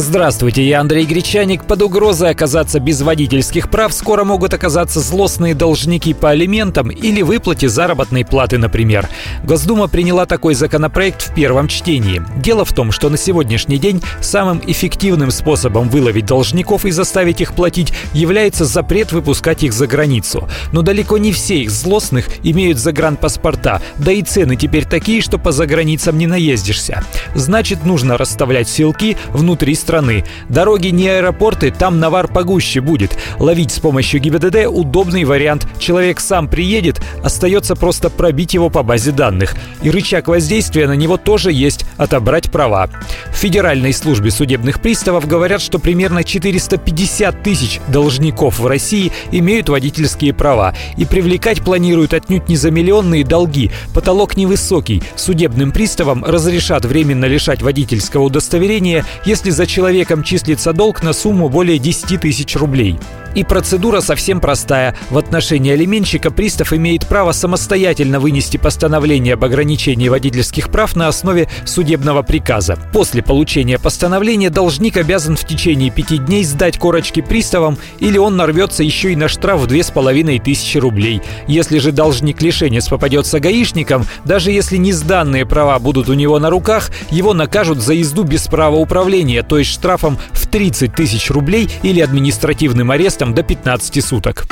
Здравствуйте, 0.00 0.66
я 0.66 0.80
Андрей 0.80 1.04
Гречаник. 1.04 1.66
Под 1.66 1.82
угрозой 1.82 2.30
оказаться 2.30 2.80
без 2.80 3.02
водительских 3.02 3.68
прав 3.68 3.92
скоро 3.92 4.24
могут 4.24 4.54
оказаться 4.54 4.98
злостные 4.98 5.54
должники 5.54 6.14
по 6.14 6.30
алиментам 6.30 6.90
или 6.90 7.20
выплате 7.20 7.68
заработной 7.68 8.24
платы, 8.24 8.56
например. 8.56 9.10
Госдума 9.44 9.88
приняла 9.88 10.24
такой 10.24 10.54
законопроект 10.54 11.20
в 11.20 11.34
первом 11.34 11.68
чтении. 11.68 12.22
Дело 12.36 12.64
в 12.64 12.72
том, 12.72 12.92
что 12.92 13.10
на 13.10 13.18
сегодняшний 13.18 13.76
день 13.76 14.00
самым 14.22 14.62
эффективным 14.66 15.30
способом 15.30 15.90
выловить 15.90 16.24
должников 16.24 16.86
и 16.86 16.90
заставить 16.90 17.42
их 17.42 17.52
платить 17.52 17.92
является 18.14 18.64
запрет 18.64 19.12
выпускать 19.12 19.64
их 19.64 19.74
за 19.74 19.86
границу. 19.86 20.48
Но 20.72 20.80
далеко 20.80 21.18
не 21.18 21.30
все 21.30 21.58
их 21.58 21.70
злостных 21.70 22.26
имеют 22.42 22.78
загранпаспорта, 22.78 23.82
да 23.98 24.12
и 24.12 24.22
цены 24.22 24.56
теперь 24.56 24.86
такие, 24.86 25.20
что 25.20 25.36
по 25.36 25.52
заграницам 25.52 26.16
не 26.16 26.26
наездишься. 26.26 27.04
Значит, 27.34 27.84
нужно 27.84 28.16
расставлять 28.16 28.68
силки 28.70 29.18
внутри 29.34 29.74
страны 29.74 29.89
страны. 29.90 30.24
Дороги 30.48 30.88
не 30.88 31.08
аэропорты, 31.08 31.72
там 31.72 31.98
навар 31.98 32.28
погуще 32.28 32.80
будет. 32.80 33.18
Ловить 33.40 33.72
с 33.72 33.80
помощью 33.80 34.20
ГИБДД– 34.20 34.66
удобный 34.68 35.24
вариант. 35.24 35.66
Человек 35.80 36.20
сам 36.20 36.46
приедет, 36.46 37.00
остается 37.24 37.74
просто 37.74 38.08
пробить 38.08 38.54
его 38.54 38.70
по 38.70 38.84
базе 38.84 39.10
данных. 39.10 39.56
И 39.82 39.90
рычаг 39.90 40.28
воздействия 40.28 40.86
на 40.86 40.92
него 40.92 41.16
тоже 41.16 41.50
есть– 41.50 41.86
отобрать 41.96 42.52
права. 42.52 42.88
В 43.32 43.34
Федеральной 43.34 43.92
службе 43.92 44.30
судебных 44.30 44.80
приставов 44.80 45.26
говорят, 45.26 45.60
что 45.60 45.80
примерно 45.80 46.22
450 46.22 47.42
тысяч 47.42 47.80
должников 47.88 48.60
в 48.60 48.66
России 48.68 49.10
имеют 49.32 49.68
водительские 49.68 50.32
права. 50.32 50.72
И 50.98 51.04
привлекать 51.04 51.62
планируют 51.62 52.14
отнюдь 52.14 52.48
не 52.48 52.56
за 52.56 52.70
миллионные 52.70 53.24
долги. 53.24 53.72
Потолок 53.92 54.36
невысокий. 54.36 55.02
Судебным 55.16 55.72
приставам 55.72 56.24
разрешат 56.24 56.84
временно 56.84 57.24
лишать 57.24 57.60
водительского 57.60 58.22
удостоверения, 58.22 59.04
если 59.24 59.50
за 59.50 59.66
человеком 59.80 60.22
числится 60.22 60.74
долг 60.74 61.02
на 61.02 61.14
сумму 61.14 61.48
более 61.48 61.78
10 61.78 62.20
тысяч 62.20 62.54
рублей. 62.54 63.00
И 63.34 63.44
процедура 63.44 64.00
совсем 64.00 64.40
простая. 64.40 64.96
В 65.08 65.16
отношении 65.16 65.72
алименщика 65.72 66.30
пристав 66.30 66.72
имеет 66.72 67.06
право 67.06 67.32
самостоятельно 67.32 68.18
вынести 68.18 68.56
постановление 68.56 69.34
об 69.34 69.44
ограничении 69.44 70.08
водительских 70.08 70.70
прав 70.70 70.96
на 70.96 71.06
основе 71.06 71.48
судебного 71.64 72.22
приказа. 72.22 72.76
После 72.92 73.22
получения 73.22 73.78
постановления 73.78 74.50
должник 74.50 74.96
обязан 74.96 75.36
в 75.36 75.46
течение 75.46 75.90
пяти 75.90 76.18
дней 76.18 76.42
сдать 76.44 76.78
корочки 76.78 77.20
приставам, 77.20 77.78
или 78.00 78.18
он 78.18 78.36
нарвется 78.36 78.82
еще 78.82 79.12
и 79.12 79.16
на 79.16 79.28
штраф 79.28 79.60
в 79.60 79.66
две 79.66 79.84
с 79.84 79.90
половиной 79.90 80.40
тысячи 80.40 80.78
рублей. 80.78 81.22
Если 81.46 81.78
же 81.78 81.92
должник-лишенец 81.92 82.88
попадется 82.88 83.38
гаишникам, 83.38 84.06
даже 84.24 84.50
если 84.50 84.76
не 84.76 84.92
сданные 84.92 85.46
права 85.46 85.78
будут 85.78 86.08
у 86.08 86.14
него 86.14 86.38
на 86.40 86.50
руках, 86.50 86.90
его 87.10 87.32
накажут 87.32 87.78
за 87.78 87.94
езду 87.94 88.24
без 88.24 88.48
права 88.48 88.76
управления, 88.76 89.42
то 89.42 89.58
есть 89.58 89.70
штрафом 89.70 90.18
в 90.32 90.48
30 90.48 90.94
тысяч 90.94 91.30
рублей 91.30 91.70
или 91.82 92.00
административным 92.00 92.90
арестом 92.90 93.19
арестом 93.20 93.34
до 93.34 93.42
15 93.42 94.04
суток. 94.04 94.44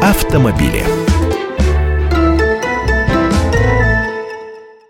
Автомобили. 0.00 1.01